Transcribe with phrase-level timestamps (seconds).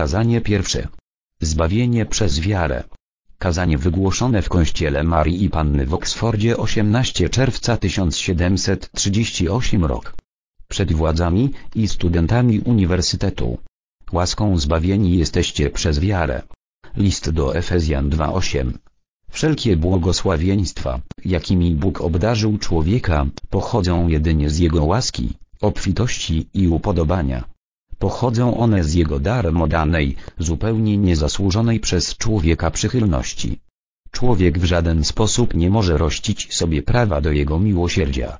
[0.00, 0.88] Kazanie pierwsze.
[1.40, 2.84] Zbawienie przez wiarę.
[3.38, 10.14] Kazanie wygłoszone w kościele Marii i Panny w Oksfordzie 18 czerwca 1738 rok.
[10.68, 13.58] Przed władzami i studentami uniwersytetu.
[14.12, 16.42] Łaską zbawieni jesteście przez wiarę.
[16.96, 18.72] List do Efezjan 2:8.
[19.30, 27.49] Wszelkie błogosławieństwa, jakimi Bóg obdarzył człowieka, pochodzą jedynie z Jego łaski, obfitości i upodobania.
[28.00, 33.60] Pochodzą one z Jego darmodanej, zupełnie niezasłużonej przez człowieka przychylności.
[34.10, 38.38] Człowiek w żaden sposób nie może rościć sobie prawa do Jego miłosierdzia.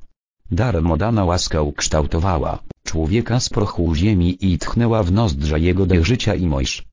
[0.50, 6.46] Darmodana łaska ukształtowała człowieka z prochu ziemi i tchnęła w nozdrza jego dech życia i
[6.46, 6.84] mojż.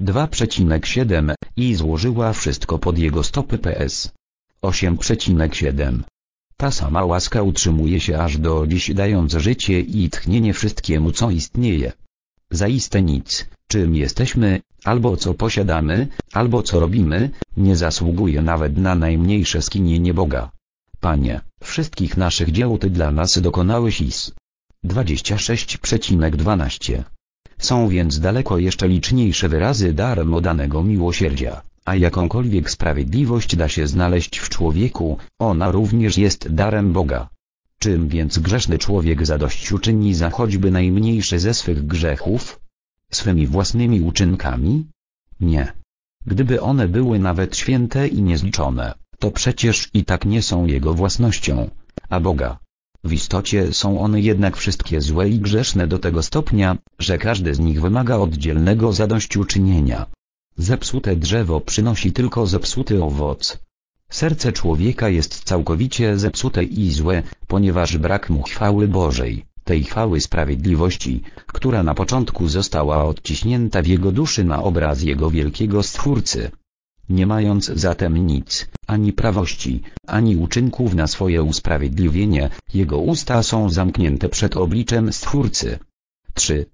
[0.00, 4.12] 2,7 i złożyła wszystko pod jego stopy PS.
[4.62, 6.00] 8,7
[6.56, 11.92] Ta sama łaska utrzymuje się aż do dziś dając życie i tchnienie wszystkiemu co istnieje.
[12.50, 19.62] Zaiste nic, czym jesteśmy, albo co posiadamy, albo co robimy, nie zasługuje nawet na najmniejsze
[19.62, 20.50] skinienie Boga.
[21.00, 24.32] Panie, wszystkich naszych dzieł Ty dla nas dokonałeś is.
[24.84, 27.02] 26,12
[27.58, 34.38] Są więc daleko jeszcze liczniejsze wyrazy darmo danego miłosierdzia, a jakąkolwiek sprawiedliwość da się znaleźć
[34.38, 37.28] w człowieku, ona również jest darem Boga.
[37.78, 42.60] Czym więc grzeszny człowiek zadośćuczyni za choćby najmniejsze ze swych grzechów?
[43.10, 44.86] Swymi własnymi uczynkami?
[45.40, 45.72] Nie.
[46.26, 51.70] Gdyby one były nawet święte i niezliczone, to przecież i tak nie są jego własnością,
[52.08, 52.58] a Boga.
[53.04, 57.58] W istocie są one jednak wszystkie złe i grzeszne do tego stopnia, że każdy z
[57.58, 60.06] nich wymaga oddzielnego zadośćuczynienia.
[60.56, 63.58] Zepsute drzewo przynosi tylko zepsuty owoc.
[64.10, 71.22] Serce człowieka jest całkowicie zepsute i złe, ponieważ brak mu chwały Bożej, tej chwały sprawiedliwości,
[71.46, 76.50] która na początku została odciśnięta w jego duszy na obraz jego wielkiego Stwórcy.
[77.08, 84.28] Nie mając zatem nic, ani prawości, ani uczynków na swoje usprawiedliwienie, jego usta są zamknięte
[84.28, 85.78] przed obliczem Stwórcy.
[86.34, 86.66] 3.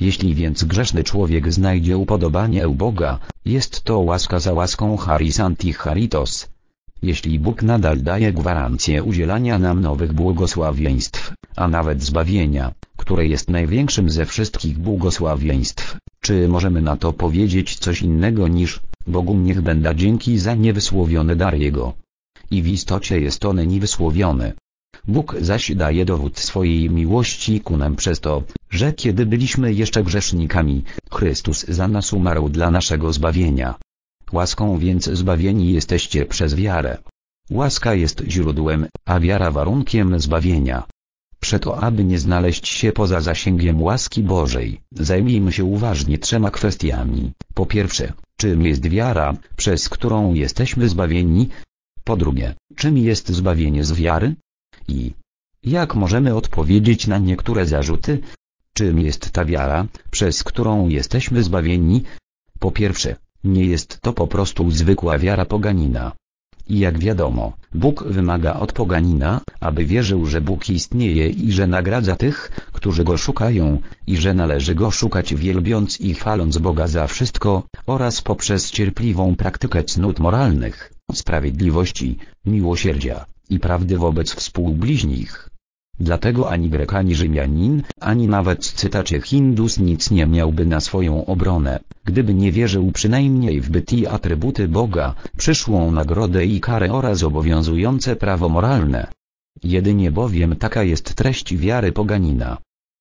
[0.00, 5.72] Jeśli więc grzeszny człowiek znajdzie upodobanie u Boga, jest to łaska za łaską charis anti
[5.72, 6.51] charitos.
[7.02, 14.10] Jeśli Bóg nadal daje gwarancję udzielania nam nowych błogosławieństw, a nawet zbawienia, które jest największym
[14.10, 20.38] ze wszystkich błogosławieństw, czy możemy na to powiedzieć coś innego niż Bogu niech będa dzięki
[20.38, 21.94] za niewysłowiony dar Jego.
[22.50, 24.52] I w istocie jest on niewysłowiony.
[25.08, 30.84] Bóg zaś daje dowód swojej miłości ku nam przez to, że kiedy byliśmy jeszcze grzesznikami,
[31.10, 33.74] Chrystus za nas umarł dla naszego zbawienia.
[34.32, 36.98] Łaską więc zbawieni jesteście przez wiarę.
[37.50, 40.86] Łaska jest źródłem, a wiara warunkiem zbawienia.
[41.40, 47.32] Przeto aby nie znaleźć się poza zasięgiem łaski Bożej, zajmijmy się uważnie trzema kwestiami.
[47.54, 51.48] Po pierwsze, czym jest wiara, przez którą jesteśmy zbawieni?
[52.04, 54.34] Po drugie, czym jest zbawienie z wiary?
[54.88, 55.12] I
[55.62, 58.20] jak możemy odpowiedzieć na niektóre zarzuty?
[58.74, 62.02] Czym jest ta wiara, przez którą jesteśmy zbawieni?
[62.58, 66.12] Po pierwsze, nie jest to po prostu zwykła wiara poganina.
[66.68, 72.16] I jak wiadomo, Bóg wymaga od poganina, aby wierzył, że Bóg istnieje i że nagradza
[72.16, 77.62] tych, którzy Go szukają, i że należy Go szukać wielbiąc i chwaląc Boga za wszystko,
[77.86, 85.51] oraz poprzez cierpliwą praktykę cnót moralnych, sprawiedliwości, miłosierdzia i prawdy wobec współbliźnich.
[86.00, 91.80] Dlatego ani Grek ani Rzymianin, ani nawet cytacie Hindus nic nie miałby na swoją obronę,
[92.04, 98.16] gdyby nie wierzył przynajmniej w byt i atrybuty Boga, przyszłą nagrodę i karę oraz obowiązujące
[98.16, 99.06] prawo moralne.
[99.62, 102.58] Jedynie bowiem taka jest treść wiary poganina.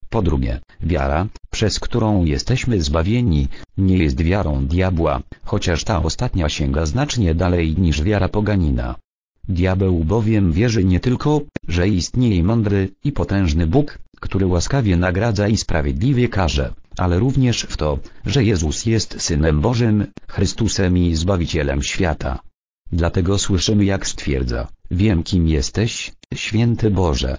[0.09, 3.47] Po drugie, wiara, przez którą jesteśmy zbawieni,
[3.77, 8.95] nie jest wiarą diabła, chociaż ta ostatnia sięga znacznie dalej niż wiara poganina.
[9.47, 15.57] Diabeł bowiem wierzy nie tylko, że istnieje mądry i potężny Bóg, który łaskawie nagradza i
[15.57, 22.39] sprawiedliwie karze, ale również w to, że Jezus jest Synem Bożym, Chrystusem i Zbawicielem świata.
[22.91, 27.37] Dlatego słyszymy jak stwierdza, wiem kim jesteś, święty Boże.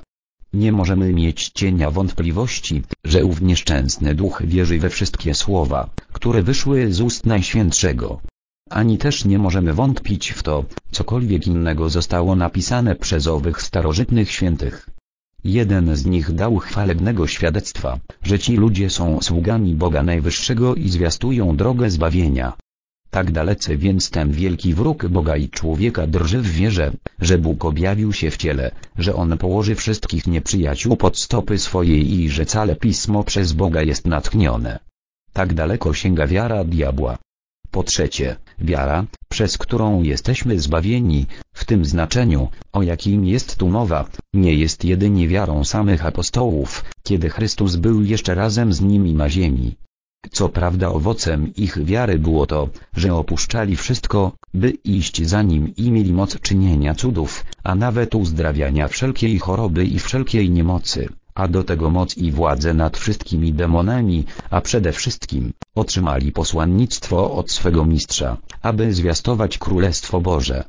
[0.52, 6.92] Nie możemy mieć cienia wątpliwości, że ów nieszczęsny duch wierzy we wszystkie słowa, które wyszły
[6.92, 8.20] z ust Najświętszego.
[8.74, 14.88] Ani też nie możemy wątpić w to, cokolwiek innego zostało napisane przez owych starożytnych świętych.
[15.44, 21.56] Jeden z nich dał chwalebnego świadectwa, że ci ludzie są sługami Boga Najwyższego i zwiastują
[21.56, 22.52] drogę zbawienia.
[23.10, 28.12] Tak dalece więc ten wielki wróg Boga i człowieka drży w wierze, że Bóg objawił
[28.12, 33.24] się w ciele, że On położy wszystkich nieprzyjaciół pod stopy swojej i że całe Pismo
[33.24, 34.78] przez Boga jest natchnione.
[35.32, 37.18] Tak daleko sięga wiara diabła.
[37.74, 44.08] Po trzecie, wiara, przez którą jesteśmy zbawieni, w tym znaczeniu, o jakim jest tu mowa,
[44.34, 49.74] nie jest jedynie wiarą samych apostołów, kiedy Chrystus był jeszcze razem z nimi na ziemi.
[50.30, 55.90] Co prawda owocem ich wiary było to, że opuszczali wszystko, by iść za Nim i
[55.90, 61.90] mieli moc czynienia cudów, a nawet uzdrawiania wszelkiej choroby i wszelkiej niemocy, a do tego
[61.90, 68.94] moc i władzę nad wszystkimi demonami, a przede wszystkim, otrzymali posłannictwo od swego mistrza, aby
[68.94, 70.64] zwiastować Królestwo Boże.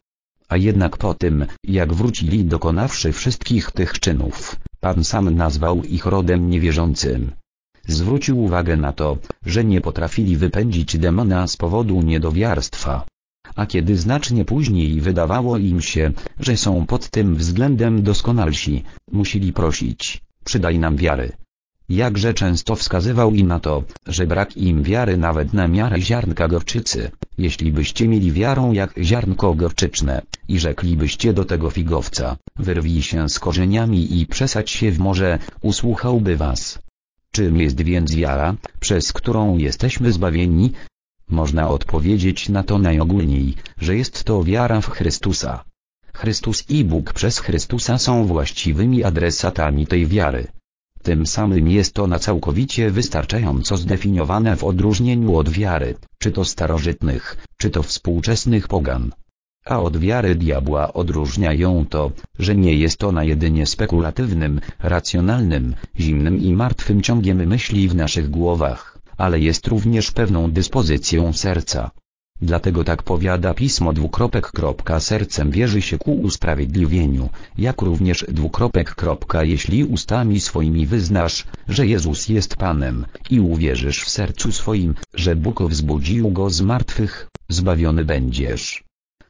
[0.49, 6.49] A jednak po tym, jak wrócili dokonawszy wszystkich tych czynów, Pan sam nazwał ich rodem
[6.49, 7.31] niewierzącym.
[7.87, 13.05] Zwrócił uwagę na to, że nie potrafili wypędzić demona z powodu niedowiarstwa.
[13.55, 20.21] A kiedy znacznie później wydawało im się, że są pod tym względem doskonalsi, musieli prosić,
[20.43, 21.31] przydaj nam wiary.
[21.89, 27.11] Jakże często wskazywał im na to, że brak im wiary nawet na miarę ziarnka gorczycy,
[27.37, 33.39] jeśli byście mieli wiarą jak ziarnko gorczyczne, i rzeklibyście do tego figowca, wyrwij się z
[33.39, 36.79] korzeniami i przesadź się w morze, usłuchałby was.
[37.31, 40.71] Czym jest więc wiara, przez którą jesteśmy zbawieni?
[41.29, 45.63] Można odpowiedzieć na to najogólniej, że jest to wiara w Chrystusa.
[46.15, 50.47] Chrystus i Bóg przez Chrystusa są właściwymi adresatami tej wiary.
[51.03, 57.69] Tym samym jest ona całkowicie wystarczająco zdefiniowane w odróżnieniu od wiary, czy to starożytnych, czy
[57.69, 59.11] to współczesnych pogan.
[59.65, 66.41] A od wiary diabła odróżnia ją to, że nie jest ona jedynie spekulatywnym, racjonalnym, zimnym
[66.41, 71.91] i martwym ciągiem myśli w naszych głowach, ale jest również pewną dyspozycją serca.
[72.43, 74.51] Dlatego tak powiada pismo dwukropek
[74.99, 78.95] sercem wierzy się ku usprawiedliwieniu, jak również dwukropek
[79.43, 85.63] jeśli ustami swoimi wyznasz, że Jezus jest Panem, i uwierzysz w sercu swoim, że Bóg
[85.63, 88.83] wzbudził Go z martwych, zbawiony będziesz.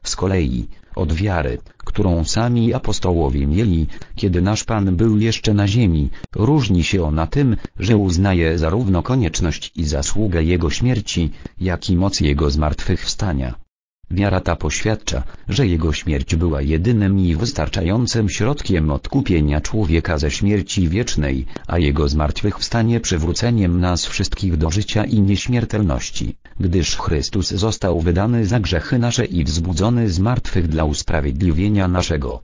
[0.03, 6.09] Z kolei, od wiary, którą sami apostołowie mieli, kiedy nasz Pan był jeszcze na ziemi,
[6.35, 12.19] różni się ona tym, że uznaje zarówno konieczność i zasługę Jego śmierci, jak i moc
[12.19, 13.63] Jego zmartwychwstania.
[14.11, 20.89] Wiara ta poświadcza, że Jego śmierć była jedynym i wystarczającym środkiem odkupienia człowieka ze śmierci
[20.89, 28.45] wiecznej, a Jego zmartwychwstanie przywróceniem nas wszystkich do życia i nieśmiertelności, gdyż Chrystus został wydany
[28.45, 32.43] za grzechy nasze i wzbudzony z martwych dla usprawiedliwienia naszego.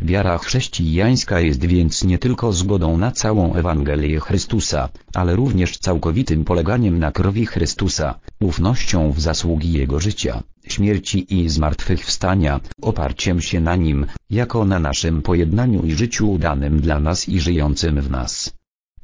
[0.00, 6.98] Wiara chrześcijańska jest więc nie tylko zgodą na całą Ewangelię Chrystusa, ale również całkowitym poleganiem
[6.98, 14.06] na krwi Chrystusa, ufnością w zasługi Jego życia, śmierci i zmartwychwstania, oparciem się na Nim,
[14.30, 18.52] jako na naszym pojednaniu i życiu danym dla nas i żyjącym w nas.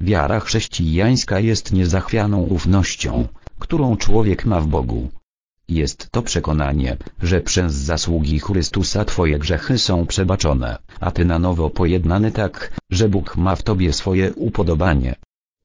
[0.01, 3.29] Wiara chrześcijańska jest niezachwianą ufnością,
[3.64, 5.11] którą człowiek ma w Bogu,
[5.69, 11.70] jest to przekonanie, że przez zasługi Chrystusa Twoje grzechy są przebaczone, a Ty na nowo
[11.70, 12.55] pojednany tak,
[12.90, 15.14] że Bóg ma w Tobie swoje upodobanie.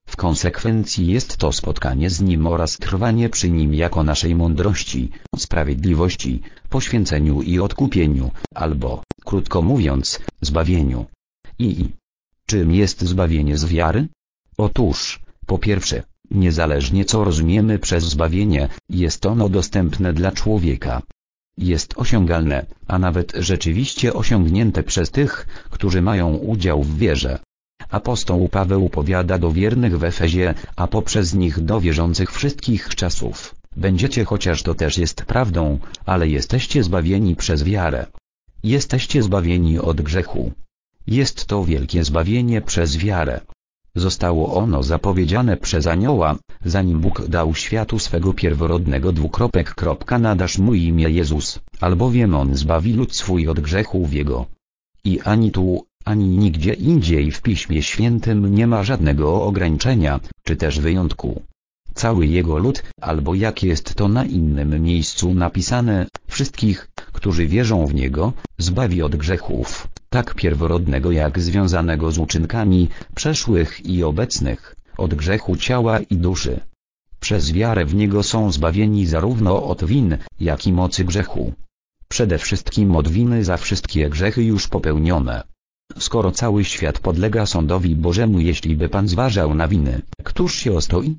[0.07, 6.41] W konsekwencji jest to spotkanie z Nim oraz trwanie przy Nim jako naszej mądrości, sprawiedliwości,
[6.69, 11.05] poświęceniu i odkupieniu, albo, krótko mówiąc, zbawieniu.
[11.59, 11.89] I
[12.45, 14.07] czym jest zbawienie z wiary?
[14.57, 21.01] Otóż, po pierwsze, Niezależnie co rozumiemy przez zbawienie, jest ono dostępne dla człowieka.
[21.57, 27.39] Jest osiągalne, a nawet rzeczywiście osiągnięte przez tych, którzy mają udział w wierze.
[27.89, 33.55] Apostoł Paweł powiada do wiernych w Efezie, a poprzez nich do wierzących wszystkich czasów.
[33.75, 38.05] Będziecie chociaż to też jest prawdą, ale jesteście zbawieni przez wiarę.
[38.63, 40.51] Jesteście zbawieni od grzechu.
[41.07, 43.41] Jest to wielkie zbawienie przez wiarę.
[43.95, 49.75] Zostało ono zapowiedziane przez anioła, zanim Bóg dał światu swego pierworodnego dwukropek.
[50.19, 54.45] Nadasz mu imię Jezus, albowiem on zbawi lud swój od grzechów jego.
[55.03, 60.79] I ani tu, ani nigdzie indziej w Piśmie Świętym nie ma żadnego ograniczenia, czy też
[60.79, 61.41] wyjątku.
[61.93, 67.93] Cały jego lud, albo jak jest to na innym miejscu napisane, wszystkich, którzy wierzą w
[67.93, 75.55] niego, zbawi od grzechów tak pierworodnego jak związanego z uczynkami, przeszłych i obecnych, od grzechu
[75.55, 76.59] ciała i duszy.
[77.19, 81.53] Przez wiarę w Niego są zbawieni zarówno od win, jak i mocy grzechu.
[82.07, 85.43] Przede wszystkim od winy za wszystkie grzechy już popełnione.
[85.99, 91.15] Skoro cały świat podlega sądowi Bożemu jeśli by Pan zważał na winy, któż się ostoi?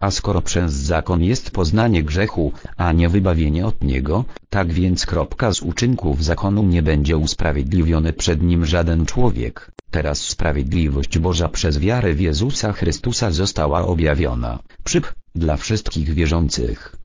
[0.00, 5.52] A skoro przez zakon jest poznanie grzechu, a nie wybawienie od niego, tak więc kropka
[5.52, 9.70] z uczynków zakonu nie będzie usprawiedliwiony przed nim żaden człowiek.
[9.90, 14.58] Teraz sprawiedliwość Boża przez wiarę w Jezusa Chrystusa została objawiona.
[14.84, 16.96] Przyp, dla wszystkich wierzących.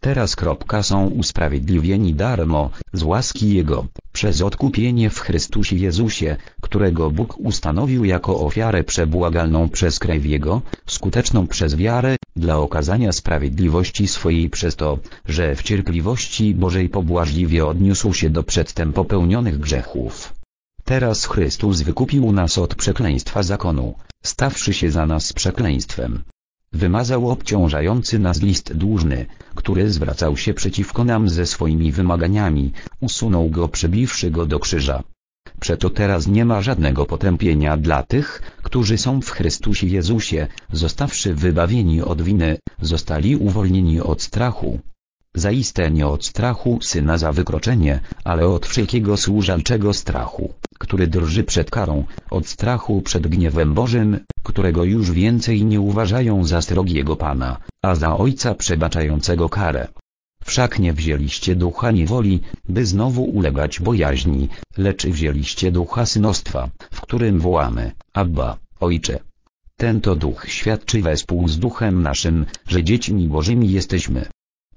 [0.00, 7.38] Teraz kropka są usprawiedliwieni darmo, z łaski Jego, przez odkupienie w Chrystusie Jezusie, którego Bóg
[7.38, 14.76] ustanowił jako ofiarę przebłagalną przez krew Jego, skuteczną przez wiarę, dla okazania sprawiedliwości swojej przez
[14.76, 20.34] to, że w cierpliwości Bożej pobłażliwie odniósł się do przedtem popełnionych grzechów.
[20.84, 26.22] Teraz Chrystus wykupił nas od przekleństwa zakonu, stawszy się za nas przekleństwem.
[26.72, 33.68] Wymazał obciążający nas list dłużny, który zwracał się przeciwko nam ze swoimi wymaganiami, usunął go
[33.68, 35.02] przebiwszy go do krzyża.
[35.60, 42.02] Przeto teraz nie ma żadnego potępienia dla tych, którzy są w Chrystusie Jezusie, zostawszy wybawieni
[42.02, 44.80] od winy, zostali uwolnieni od strachu.
[45.36, 51.70] Zaiste nie od strachu syna za wykroczenie, ale od wszelkiego służalczego strachu, który drży przed
[51.70, 57.94] karą, od strachu przed gniewem Bożym, którego już więcej nie uważają za srogiego Pana, a
[57.94, 59.88] za Ojca przebaczającego karę.
[60.44, 67.40] Wszak nie wzięliście ducha niewoli, by znowu ulegać bojaźni, lecz wzięliście ducha synostwa, w którym
[67.40, 69.18] wołamy, Abba, Ojcze.
[69.76, 74.26] Ten to duch świadczy wespół z duchem naszym, że dziećmi Bożymi jesteśmy.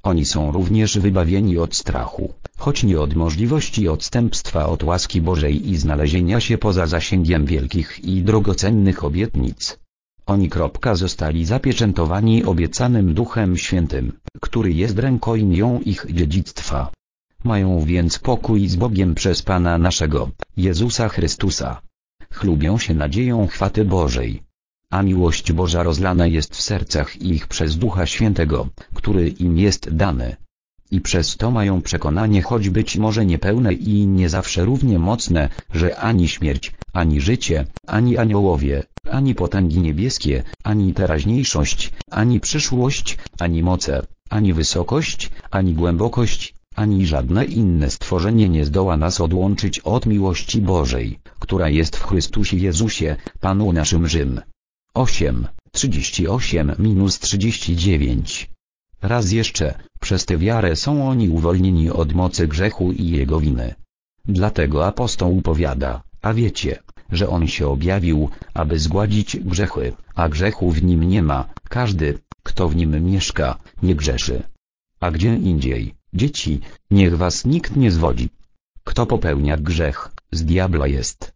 [0.05, 5.77] Oni są również wybawieni od strachu, choć nie od możliwości odstępstwa od łaski Bożej i
[5.77, 9.79] znalezienia się poza zasięgiem wielkich i drogocennych obietnic.
[10.25, 10.49] Oni
[10.93, 16.91] zostali zapieczętowani obiecanym Duchem Świętym, który jest rękojmią ich dziedzictwa.
[17.43, 21.81] Mają więc pokój z Bogiem przez Pana naszego, Jezusa Chrystusa.
[22.31, 24.44] Chlubią się nadzieją chwaty Bożej
[24.89, 30.35] a miłość Boża rozlana jest w sercach ich przez Ducha Świętego, który im jest dany.
[30.91, 35.97] I przez to mają przekonanie choć być może niepełne i nie zawsze równie mocne, że
[35.97, 44.05] ani śmierć, ani życie, ani aniołowie, ani potęgi niebieskie, ani teraźniejszość, ani przyszłość, ani moce,
[44.29, 51.19] ani wysokość, ani głębokość, ani żadne inne stworzenie nie zdoła nas odłączyć od miłości Bożej,
[51.39, 54.41] która jest w Chrystusie Jezusie, Panu naszym Rzym.
[54.95, 58.49] 8, 38 minus 39.
[59.01, 63.75] Raz jeszcze, przez tę wiarę są oni uwolnieni od mocy grzechu i jego winy.
[64.25, 66.79] Dlatego apostoł powiada, a wiecie,
[67.11, 72.69] że on się objawił, aby zgładzić grzechy, a grzechu w nim nie ma, każdy, kto
[72.69, 74.43] w nim mieszka, nie grzeszy.
[74.99, 76.59] A gdzie indziej, dzieci,
[76.91, 78.29] niech was nikt nie zwodzi.
[78.83, 81.33] Kto popełnia grzech, z diabla jest.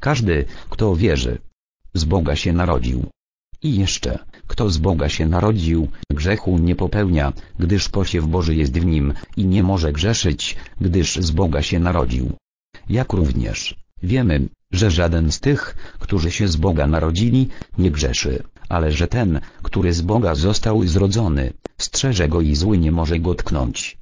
[0.00, 1.38] Każdy, kto wierzy,
[1.94, 3.06] z Boga się narodził.
[3.62, 8.84] I jeszcze, kto z Boga się narodził, grzechu nie popełnia, gdyż posiew Boży jest w
[8.84, 12.32] nim, i nie może grzeszyć, gdyż z Boga się narodził.
[12.88, 18.92] Jak również, wiemy, że żaden z tych, którzy się z Boga narodzili, nie grzeszy, ale
[18.92, 23.98] że ten, który z Boga został zrodzony, strzeże go i zły nie może go tknąć.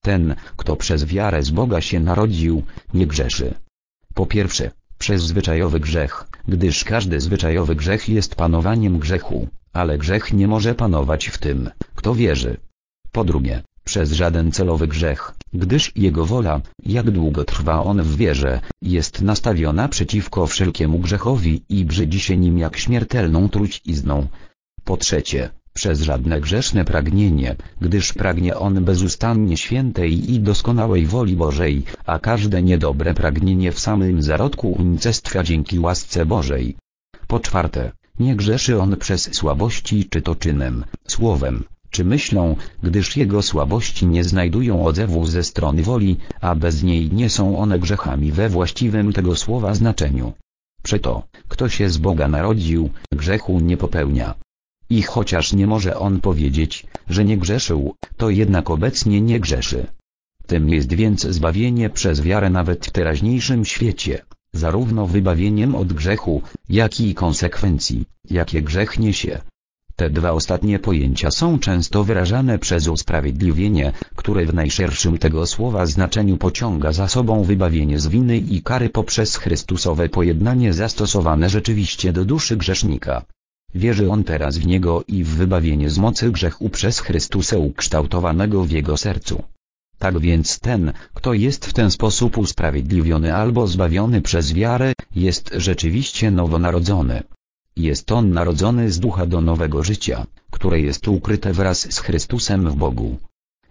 [0.00, 2.62] Ten, kto przez wiarę z Boga się narodził,
[2.94, 3.54] nie grzeszy.
[4.14, 4.70] Po pierwsze,
[5.04, 11.26] przez zwyczajowy grzech, gdyż każdy zwyczajowy grzech jest panowaniem grzechu, ale grzech nie może panować
[11.26, 12.56] w tym, kto wierzy.
[13.12, 18.60] Po drugie, przez żaden celowy grzech, gdyż jego wola, jak długo trwa on w wierze,
[18.82, 24.26] jest nastawiona przeciwko wszelkiemu grzechowi i brzydzi się nim jak śmiertelną trucizną.
[24.84, 31.82] Po trzecie, przez żadne grzeszne pragnienie, gdyż pragnie on bezustannie świętej i doskonałej woli Bożej,
[32.06, 36.76] a każde niedobre pragnienie w samym zarodku unicestwia dzięki łasce Bożej.
[37.26, 43.42] Po czwarte, nie grzeszy on przez słabości czy to czynem, słowem, czy myślą, gdyż jego
[43.42, 48.48] słabości nie znajdują odzewu ze strony woli, a bez niej nie są one grzechami we
[48.48, 50.32] właściwym tego słowa znaczeniu.
[50.82, 54.34] Przeto, kto się z Boga narodził, grzechu nie popełnia.
[54.94, 59.86] I chociaż nie może on powiedzieć, że nie grzeszył, to jednak obecnie nie grzeszy.
[60.46, 67.00] Tym jest więc zbawienie przez wiarę nawet w teraźniejszym świecie, zarówno wybawieniem od grzechu, jak
[67.00, 69.40] i konsekwencji, jakie grzech niesie.
[69.96, 76.36] Te dwa ostatnie pojęcia są często wyrażane przez usprawiedliwienie, które w najszerszym tego słowa znaczeniu
[76.36, 82.56] pociąga za sobą wybawienie z winy i kary poprzez Chrystusowe pojednanie zastosowane rzeczywiście do duszy
[82.56, 83.24] grzesznika.
[83.74, 88.70] Wierzy on teraz w Niego i w wybawienie z mocy grzechu przez Chrystusa ukształtowanego w
[88.70, 89.42] jego sercu.
[89.98, 96.30] Tak więc ten, kto jest w ten sposób usprawiedliwiony albo zbawiony przez wiarę, jest rzeczywiście
[96.30, 97.22] nowonarodzony.
[97.76, 102.76] Jest on narodzony z ducha do nowego życia, które jest ukryte wraz z Chrystusem w
[102.76, 103.18] Bogu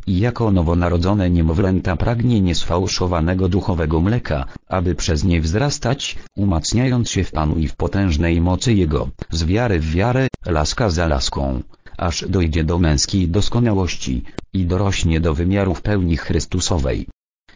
[0.08, 7.32] i jako nowonarodzone niemowlęta pragnie niesfałszowanego duchowego mleka, aby przez nie wzrastać, umacniając się w
[7.32, 11.64] Panu i w potężnej mocy Jego, z wiary w wiarę, laska za laską,
[11.98, 17.08] aż dojdzie do męskiej doskonałości i dorośnie do wymiarów pełni Chrystusowej.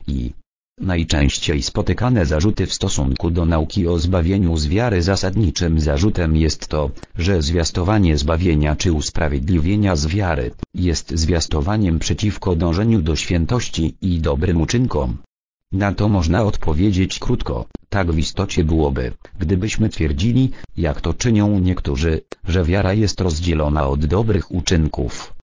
[0.08, 0.32] I
[0.82, 6.92] Najczęściej spotykane zarzuty w stosunku do nauki o zbawieniu z wiary zasadniczym zarzutem jest to,
[7.18, 14.62] że zwiastowanie zbawienia czy usprawiedliwienia z wiary jest zwiastowaniem przeciwko dążeniu do świętości i dobrym
[14.62, 15.18] uczynkom.
[15.72, 22.22] Na to można odpowiedzieć krótko, tak w istocie byłoby, gdybyśmy twierdzili, jak to czynią niektórzy,
[22.48, 25.34] że wiara jest rozdzielona od dobrych uczynków.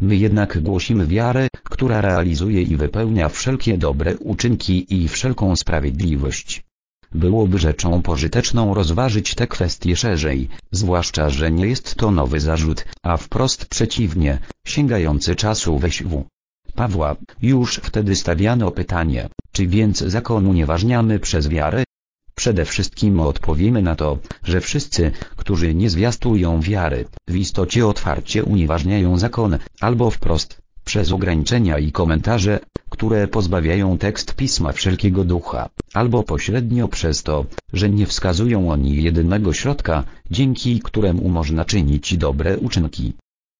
[0.00, 6.64] My jednak głosimy wiarę, która realizuje i wypełnia wszelkie dobre uczynki i wszelką sprawiedliwość.
[7.12, 13.16] Byłoby rzeczą pożyteczną rozważyć te kwestie szerzej, zwłaszcza że nie jest to nowy zarzut, a
[13.16, 16.24] wprost przeciwnie, sięgający czasu weźwu.
[16.74, 21.84] Pawła, już wtedy stawiano pytanie, czy więc zakon unieważniamy przez wiarę?
[22.34, 29.18] Przede wszystkim odpowiemy na to, że wszyscy, którzy nie zwiastują wiary, w istocie otwarcie unieważniają
[29.18, 32.60] zakon, albo wprost, przez ograniczenia i komentarze,
[32.90, 39.52] które pozbawiają tekst pisma wszelkiego ducha, albo pośrednio przez to, że nie wskazują oni jedynego
[39.52, 43.12] środka, dzięki któremu można czynić dobre uczynki.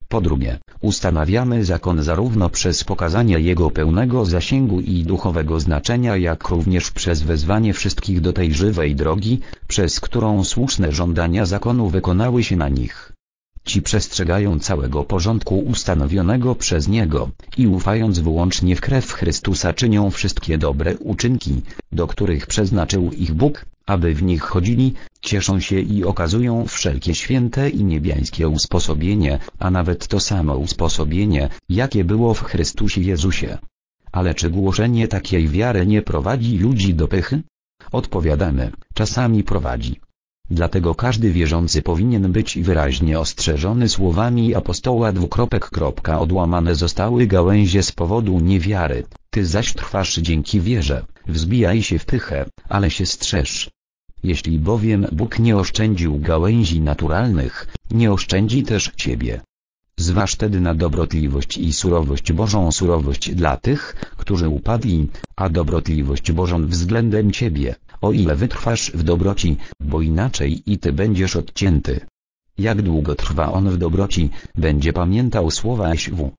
[0.08, 6.90] Po drugie, ustanawiamy zakon zarówno przez pokazanie jego pełnego zasięgu i duchowego znaczenia jak również
[6.90, 12.68] przez wezwanie wszystkich do tej żywej drogi, przez którą słuszne żądania zakonu wykonały się na
[12.68, 13.13] nich.
[13.64, 20.58] Ci przestrzegają całego porządku ustanowionego przez Niego, i ufając wyłącznie w krew Chrystusa czynią wszystkie
[20.58, 26.66] dobre uczynki, do których przeznaczył ich Bóg, aby w nich chodzili, cieszą się i okazują
[26.66, 33.58] wszelkie święte i niebiańskie usposobienie, a nawet to samo usposobienie, jakie było w Chrystusie Jezusie.
[34.12, 37.42] Ale czy głoszenie takiej wiary nie prowadzi ludzi do pychy?
[37.92, 40.00] Odpowiadamy, czasami prowadzi.
[40.50, 45.70] Dlatego każdy wierzący powinien być wyraźnie ostrzeżony słowami apostoła dwukropek.
[46.18, 52.46] Odłamane zostały gałęzie z powodu niewiary, ty zaś trwasz dzięki wierze, wzbijaj się w pychę,
[52.68, 53.70] ale się strzeż.
[54.22, 59.40] Jeśli bowiem Bóg nie oszczędził gałęzi naturalnych, nie oszczędzi też ciebie.
[59.96, 66.66] Zważ tedy na dobrotliwość i surowość Bożą surowość dla tych, którzy upadli, a dobrotliwość Bożą
[66.66, 72.00] względem ciebie, o ile wytrwasz w dobroci, bo inaczej i ty będziesz odcięty.
[72.58, 76.32] Jak długo trwa on w dobroci, będzie pamiętał słowa SW.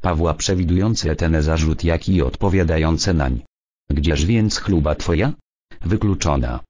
[0.00, 3.42] Pawła przewidujące ten zarzut jak i odpowiadające nań.
[3.90, 5.32] Gdzież więc chluba twoja?
[5.80, 6.60] Wykluczona.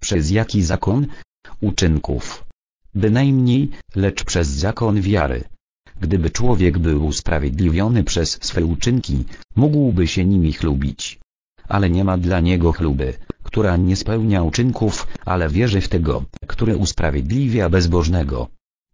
[0.00, 1.06] Przez jaki zakon?
[1.60, 2.44] Uczynków.
[2.94, 5.44] Bynajmniej, lecz przez zakon wiary.
[6.00, 9.24] Gdyby człowiek był usprawiedliwiony przez swe uczynki,
[9.56, 11.18] mógłby się nimi chlubić.
[11.68, 13.14] Ale nie ma dla niego chluby,
[13.46, 18.48] która nie spełnia uczynków, ale wierzy w tego, który usprawiedliwia bezbożnego.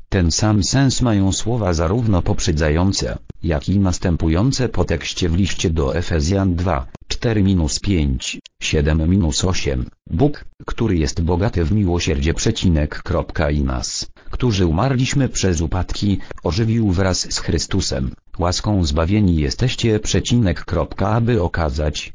[0.09, 5.97] Ten sam sens mają słowa zarówno poprzedzające, jak i następujące po tekście w liście do
[5.97, 9.85] Efezjan 2, 4-5, 7-8.
[10.11, 13.03] Bóg, który jest bogaty w miłosierdzie przecinek.
[13.53, 18.11] I nas, którzy umarliśmy przez upadki, ożywił wraz z Chrystusem.
[18.39, 20.65] Łaską zbawieni jesteście przecinek.
[20.99, 22.13] Aby okazać,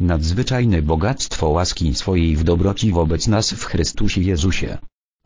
[0.00, 4.78] nadzwyczajne bogactwo łaski swojej w dobroci wobec nas w Chrystusie Jezusie.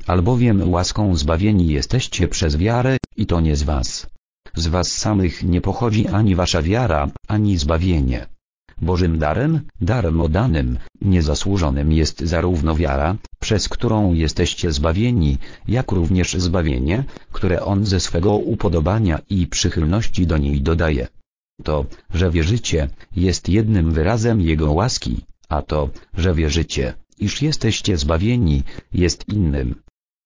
[0.06, 4.06] Albowiem łaską zbawieni jesteście przez wiarę, i to nie z was.
[4.54, 8.26] Z was samych nie pochodzi ani wasza wiara, ani zbawienie.
[8.80, 17.04] Bożym darem, darem odanym, niezasłużonym jest zarówno wiara, przez którą jesteście zbawieni, jak również zbawienie,
[17.32, 21.08] które On ze swego upodobania i przychylności do niej dodaje.
[21.62, 28.62] To, że wierzycie, jest jednym wyrazem Jego łaski, a to, że wierzycie, iż jesteście zbawieni,
[28.92, 29.74] jest innym.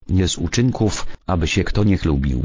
[0.08, 2.44] Nie z uczynków, aby się kto nie chlubił.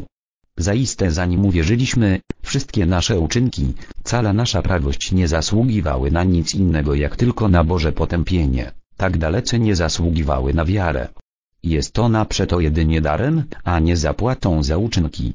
[0.56, 7.16] Zaiste zanim uwierzyliśmy, wszystkie nasze uczynki, cała nasza prawość nie zasługiwały na nic innego jak
[7.16, 11.08] tylko na Boże potępienie, tak dalece nie zasługiwały na wiarę.
[11.62, 15.34] Jest ona przeto jedynie darem, a nie zapłatą za uczynki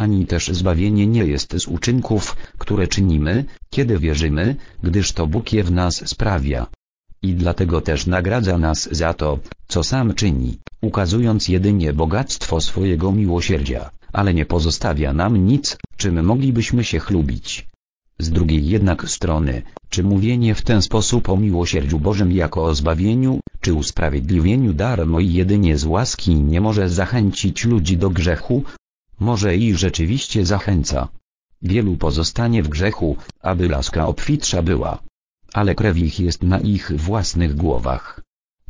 [0.00, 5.64] ani też zbawienie nie jest z uczynków, które czynimy, kiedy wierzymy, gdyż to Bóg je
[5.64, 6.66] w nas sprawia.
[7.22, 13.90] I dlatego też nagradza nas za to, co sam czyni, ukazując jedynie bogactwo swojego miłosierdzia,
[14.12, 17.66] ale nie pozostawia nam nic, czym moglibyśmy się chlubić.
[18.18, 23.40] Z drugiej jednak strony, czy mówienie w ten sposób o miłosierdziu Bożym jako o zbawieniu,
[23.60, 28.64] czy usprawiedliwieniu darmo i jedynie z łaski nie może zachęcić ludzi do grzechu,
[29.20, 31.08] może i rzeczywiście zachęca.
[31.62, 34.98] Wielu pozostanie w grzechu, aby laska obfitsza była.
[35.52, 38.20] Ale krew ich jest na ich własnych głowach.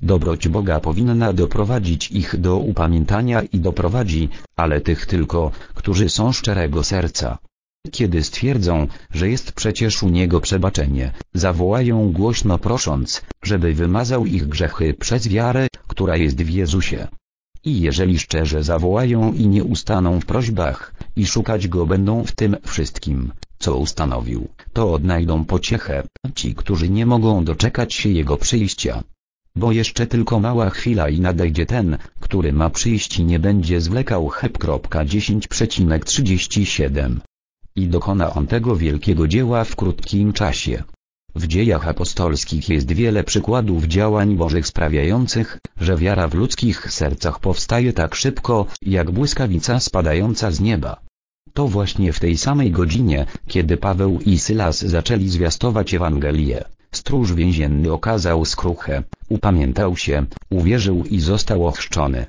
[0.03, 6.85] Dobroć Boga powinna doprowadzić ich do upamiętania i doprowadzi, ale tych tylko, którzy są szczerego
[6.85, 7.39] serca.
[7.91, 14.95] Kiedy stwierdzą, że jest przecież u Niego przebaczenie, zawołają głośno prosząc, żeby wymazał ich grzechy
[14.95, 17.09] przez wiarę, która jest w Jezusie.
[17.65, 22.57] I jeżeli szczerze zawołają i nie ustaną w prośbach, i szukać Go będą w tym
[22.63, 26.03] wszystkim, co ustanowił, to odnajdą pociechę,
[26.35, 29.03] ci którzy nie mogą doczekać się Jego przyjścia.
[29.57, 34.29] Bo jeszcze tylko mała chwila i nadejdzie ten, który ma przyjść i nie będzie zwlekał
[34.29, 34.59] heb.
[34.59, 37.17] 10,37.
[37.77, 40.83] I dokona on tego wielkiego dzieła w krótkim czasie.
[41.41, 47.93] W dziejach apostolskich jest wiele przykładów działań Bożych sprawiających, że wiara w ludzkich sercach powstaje
[47.93, 51.01] tak szybko, jak błyskawica spadająca z nieba.
[51.53, 57.93] To właśnie w tej samej godzinie, kiedy Paweł i Sylas zaczęli zwiastować Ewangelię, stróż więzienny
[57.93, 62.27] okazał skruchę, upamiętał się, uwierzył i został ochrzczony.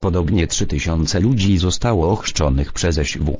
[0.00, 3.36] Podobnie trzy tysiące ludzi zostało ochrzczonych przez SW.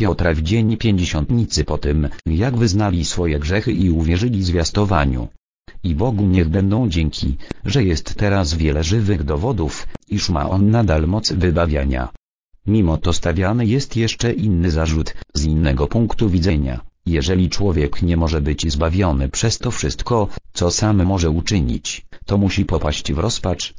[0.00, 5.28] Piotra w dzień pięćdziesiątnicy po tym, jak wyznali swoje grzechy i uwierzyli zwiastowaniu.
[5.84, 11.06] I Bogu niech będą dzięki, że jest teraz wiele żywych dowodów, iż ma On nadal
[11.06, 12.08] moc wybawiania.
[12.66, 16.80] Mimo to stawiany jest jeszcze inny zarzut, z innego punktu widzenia.
[17.06, 22.64] Jeżeli człowiek nie może być zbawiony przez to wszystko, co sam może uczynić, to musi
[22.64, 23.74] popaść w rozpacz,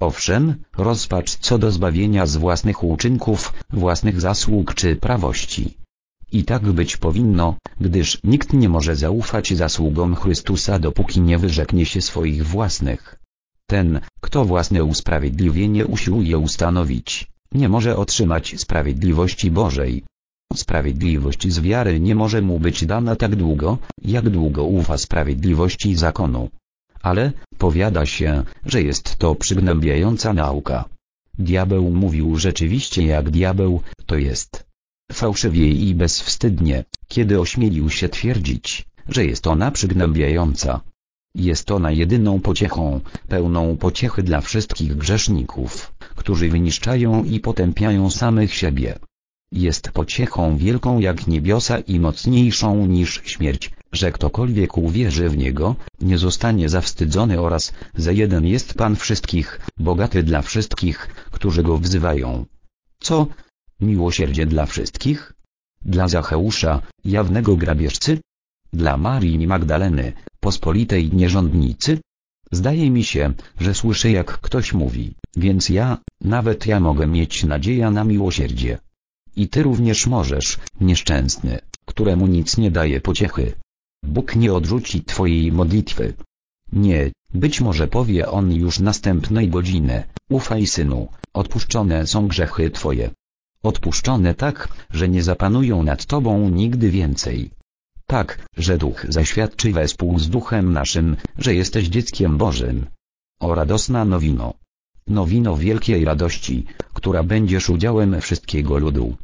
[0.00, 5.76] Owszem, rozpacz co do zbawienia z własnych uczynków, własnych zasług czy prawości.
[6.32, 12.00] I tak być powinno, gdyż nikt nie może zaufać zasługom Chrystusa dopóki nie wyrzeknie się
[12.02, 13.20] swoich własnych.
[13.66, 20.04] Ten, kto własne usprawiedliwienie usiłuje ustanowić, nie może otrzymać sprawiedliwości Bożej.
[20.54, 26.50] Sprawiedliwość z wiary nie może mu być dana tak długo, jak długo ufa sprawiedliwości zakonu
[27.04, 30.84] ale, powiada się, że jest to przygnębiająca nauka.
[31.38, 34.64] Diabeł mówił rzeczywiście jak diabeł, to jest
[35.12, 40.80] fałszywie i bezwstydnie, kiedy ośmielił się twierdzić, że jest ona przygnębiająca.
[41.34, 48.98] Jest ona jedyną pociechą, pełną pociechy dla wszystkich grzeszników, którzy wyniszczają i potępiają samych siebie.
[49.52, 56.18] Jest pociechą wielką jak niebiosa i mocniejszą niż śmierć, że ktokolwiek uwierzy w Niego, nie
[56.18, 62.44] zostanie zawstydzony oraz, że jeden jest Pan wszystkich, bogaty dla wszystkich, którzy Go wzywają.
[63.00, 63.26] Co?
[63.80, 65.32] Miłosierdzie dla wszystkich?
[65.82, 68.18] Dla Zacheusza, jawnego grabieżcy?
[68.72, 71.98] Dla Marii Magdaleny, pospolitej nierządnicy?
[72.50, 77.90] Zdaje mi się, że słyszę jak ktoś mówi, więc ja, nawet ja mogę mieć nadzieję
[77.90, 78.78] na miłosierdzie.
[79.36, 83.52] I ty również możesz, nieszczęsny, któremu nic nie daje pociechy.
[84.04, 86.14] Bóg nie odrzuci twojej modlitwy.
[86.72, 93.10] Nie, być może powie on już następnej godziny, ufaj synu, odpuszczone są grzechy twoje.
[93.62, 97.50] Odpuszczone tak, że nie zapanują nad tobą nigdy więcej.
[98.06, 102.86] Tak, że duch zaświadczy wespół z duchem naszym, że jesteś dzieckiem Bożym.
[103.40, 104.54] O radosna nowino.
[105.06, 109.16] Nowino wielkiej radości, która będziesz udziałem wszystkiego ludu.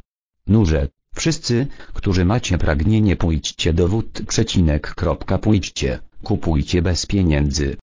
[0.47, 4.95] Nurze, Wszyscy, którzy macie pragnienie pójdźcie do wód przecinek
[5.41, 7.77] pójdźcie, kupujcie bez pieniędzy.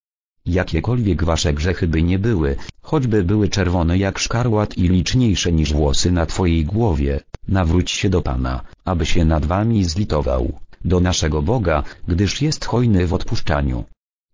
[0.47, 6.11] Jakiekolwiek wasze grzechy by nie były, choćby były czerwone jak szkarłat i liczniejsze niż włosy
[6.13, 10.53] na twojej głowie, nawróć się do Pana, aby się nad wami zlitował,
[10.85, 13.85] do naszego Boga, gdyż jest hojny w odpuszczaniu.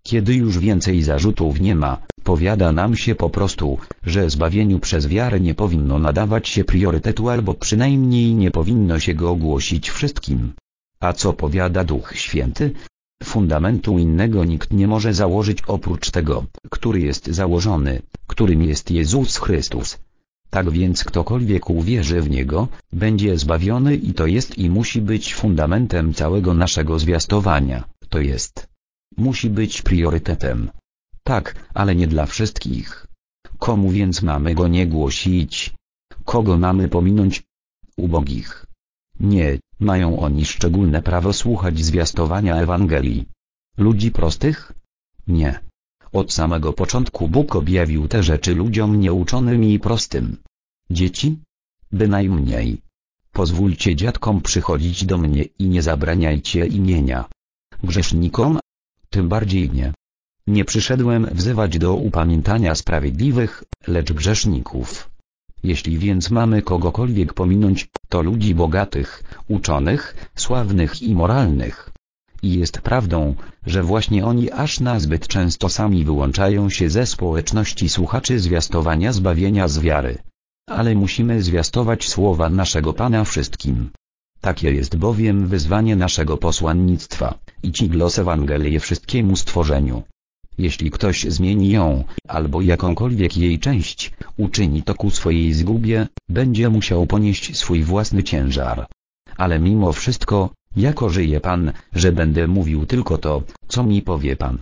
[0.07, 5.41] Kiedy już więcej zarzutów nie ma, powiada nam się po prostu, że zbawieniu przez wiarę
[5.41, 10.53] nie powinno nadawać się priorytetu albo przynajmniej nie powinno się go ogłosić wszystkim.
[11.01, 12.73] A co powiada Duch Święty?
[13.23, 19.99] Fundamentu innego nikt nie może założyć oprócz tego, który jest założony, którym jest Jezus Chrystus.
[20.51, 26.15] Tak więc ktokolwiek uwierzy w Niego, będzie zbawiony i to jest i musi być fundamentem
[26.15, 28.74] całego naszego zwiastowania, to jest
[29.17, 30.71] musi być priorytetem.
[31.23, 33.07] Tak, ale nie dla wszystkich.
[33.59, 35.75] Komu więc mamy go nie głosić?
[36.25, 37.43] Kogo mamy pominąć?
[37.97, 38.67] Ubogich.
[39.21, 43.27] Nie, mają oni szczególne prawo słuchać zwiastowania Ewangelii.
[43.79, 44.73] Ludzi prostych?
[45.27, 45.61] Nie.
[46.13, 50.37] Od samego początku Bóg objawił te rzeczy ludziom nieuczonym i prostym.
[50.91, 51.39] Dzieci?
[51.93, 52.79] Bynajmniej.
[53.33, 57.25] Pozwólcie dziadkom przychodzić do mnie i nie zabraniajcie imienia.
[57.83, 58.59] Grzesznikom,
[59.15, 59.93] tym bardziej nie.
[60.47, 65.11] Nie przyszedłem wzywać do upamiętania sprawiedliwych, lecz grzeszników.
[65.63, 69.11] Jeśli więc mamy kogokolwiek pominąć, to ludzi bogatych,
[69.49, 70.03] uczonych,
[70.35, 71.91] sławnych i moralnych.
[72.43, 73.35] I jest prawdą,
[73.67, 79.79] że właśnie oni aż nazbyt często sami wyłączają się ze społeczności słuchaczy zwiastowania zbawienia z
[79.79, 80.19] wiary.
[80.69, 83.91] Ale musimy zwiastować słowa naszego Pana wszystkim.
[84.41, 90.03] Takie jest bowiem wyzwanie naszego posłannictwa, i ci glos Ewangelię wszystkiemu stworzeniu.
[90.59, 97.07] Jeśli ktoś zmieni ją, albo jakąkolwiek jej część, uczyni to ku swojej zgubie, będzie musiał
[97.07, 98.87] ponieść swój własny ciężar.
[99.37, 104.59] Ale mimo wszystko, jako żyje Pan, że będę mówił tylko to, co mi powie Pan.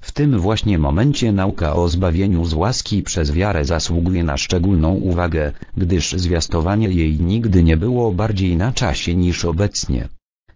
[0.00, 5.52] W tym właśnie momencie nauka o zbawieniu z łaski przez wiarę zasługuje na szczególną uwagę,
[5.76, 10.08] gdyż zwiastowanie jej nigdy nie było bardziej na czasie niż obecnie.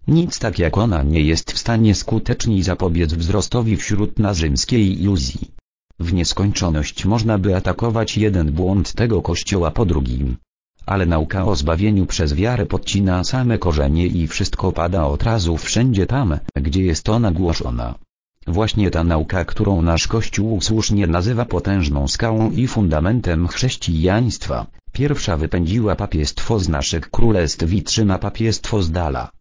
[0.07, 5.51] Nic tak jak ona nie jest w stanie skuteczniej zapobiec wzrostowi wśród nas rzymskiej iluzji.
[5.99, 10.37] W nieskończoność można by atakować jeden błąd tego kościoła po drugim.
[10.85, 16.05] Ale nauka o zbawieniu przez wiarę podcina same korzenie i wszystko pada od razu wszędzie
[16.05, 17.95] tam, gdzie jest ona głoszona.
[18.47, 25.95] Właśnie ta nauka, którą nasz Kościół słusznie nazywa potężną skałą i fundamentem chrześcijaństwa, pierwsza wypędziła
[25.95, 29.31] papiestwo z naszych królestw i trzyma papiestwo z dala.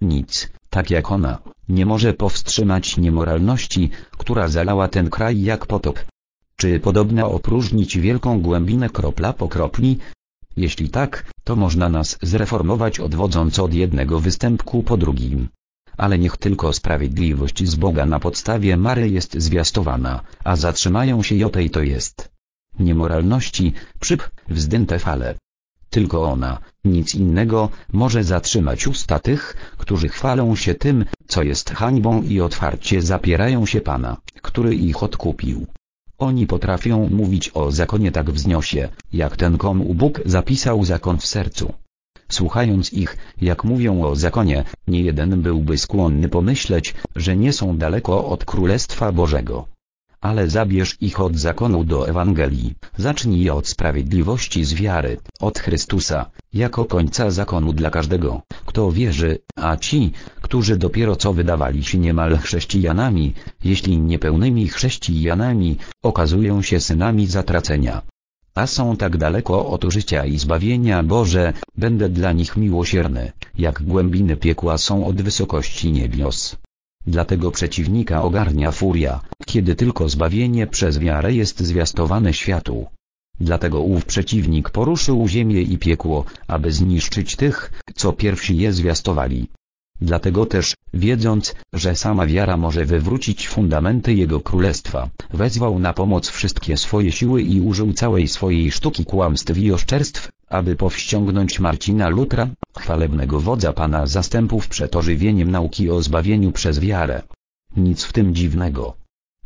[0.00, 6.00] Nic, tak jak ona, nie może powstrzymać niemoralności, która zalała ten kraj jak potop.
[6.56, 9.98] Czy podobna opróżnić wielką głębinę kropla po kropli?
[10.56, 15.48] Jeśli tak, to można nas zreformować odwodząc od jednego występku po drugim.
[15.96, 21.70] Ale niech tylko sprawiedliwość z Boga na podstawie Mary jest zwiastowana, a zatrzymają się Jotej
[21.70, 22.28] to jest.
[22.78, 25.34] Niemoralności, przyp, wzdęte fale.
[25.90, 32.22] Tylko ona, nic innego, może zatrzymać usta tych, którzy chwalą się tym, co jest hańbą
[32.22, 35.66] i otwarcie zapierają się Pana, który ich odkupił.
[36.18, 41.72] Oni potrafią mówić o zakonie tak wzniosie, jak ten komu Bóg zapisał zakon w sercu.
[42.28, 48.26] Słuchając ich, jak mówią o zakonie, nie jeden byłby skłonny pomyśleć, że nie są daleko
[48.26, 49.77] od Królestwa Bożego
[50.20, 56.84] ale zabierz ich od zakonu do Ewangelii, zacznij od sprawiedliwości z wiary, od Chrystusa, jako
[56.84, 63.34] końca zakonu dla każdego, kto wierzy, a ci, którzy dopiero co wydawali się niemal chrześcijanami,
[63.64, 68.02] jeśli niepełnymi chrześcijanami, okazują się synami zatracenia.
[68.54, 74.36] A są tak daleko od życia i zbawienia Boże, będę dla nich miłosierny, jak głębiny
[74.36, 76.56] piekła są od wysokości niebios.
[77.08, 82.86] Dlatego przeciwnika ogarnia furia, kiedy tylko zbawienie przez wiarę jest zwiastowane światu.
[83.40, 89.48] Dlatego ów przeciwnik poruszył ziemię i piekło, aby zniszczyć tych, co pierwsi je zwiastowali.
[90.00, 96.76] Dlatego też, wiedząc, że sama wiara może wywrócić fundamenty jego królestwa, wezwał na pomoc wszystkie
[96.76, 103.40] swoje siły i użył całej swojej sztuki kłamstw i oszczerstw, aby powściągnąć Marcina Lutra, chwalebnego
[103.40, 107.22] wodza Pana zastępów przed ożywieniem nauki o zbawieniu przez wiarę.
[107.76, 108.94] Nic w tym dziwnego.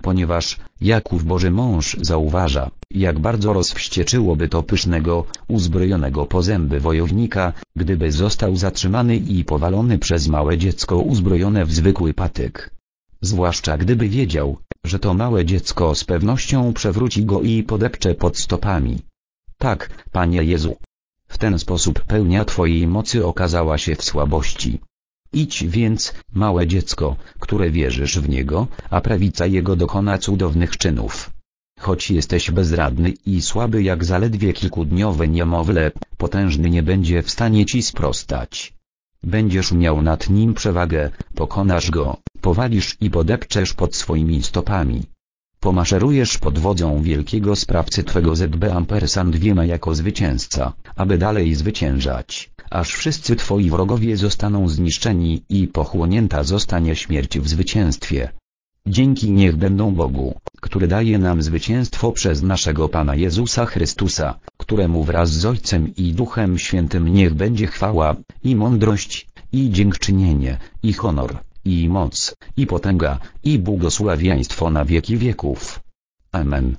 [0.02, 8.12] Ponieważ, Jakub Boży Mąż zauważa, jak bardzo rozwścieczyłoby to pysznego, uzbrojonego po zęby wojownika, gdyby
[8.12, 12.70] został zatrzymany i powalony przez małe dziecko uzbrojone w zwykły patyk.
[13.20, 18.98] Zwłaszcza gdyby wiedział, że to małe dziecko z pewnością przewróci go i podepcze pod stopami.
[19.58, 20.76] Tak, Panie Jezu,
[21.32, 24.80] w ten sposób pełnia Twojej mocy okazała się w słabości.
[25.32, 31.30] Idź więc, małe dziecko, które wierzysz w Niego, a prawica Jego dokona cudownych czynów.
[31.80, 37.82] Choć jesteś bezradny i słaby jak zaledwie kilkudniowe niemowlę, potężny nie będzie w stanie Ci
[37.82, 38.74] sprostać.
[39.22, 45.02] Będziesz miał nad nim przewagę, pokonasz go, powalisz i podepczesz pod swoimi stopami.
[45.62, 52.94] Pomaszerujesz pod wodzą wielkiego sprawcy Twego ZB Ampersand wiema jako zwycięzca, aby dalej zwyciężać, aż
[52.94, 58.33] wszyscy Twoi wrogowie zostaną zniszczeni i pochłonięta zostanie śmierć w zwycięstwie.
[58.87, 65.31] Dzięki niech będą Bogu, który daje nam zwycięstwo przez naszego Pana Jezusa Chrystusa, któremu wraz
[65.31, 71.88] z Ojcem i Duchem Świętym niech będzie chwała, i mądrość, i dziękczynienie, i honor i
[71.88, 75.81] moc, i potęga, i błogosławieństwo na wieki wieków.
[76.33, 76.77] Amen.